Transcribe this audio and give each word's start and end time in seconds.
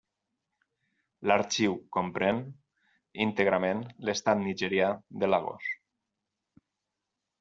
L’arxiu 1.31 1.75
comprèn 1.97 2.41
íntegrament 3.27 3.85
l’estat 4.09 4.43
nigerià 4.49 4.89
de 5.21 5.31
Lagos. 5.35 5.69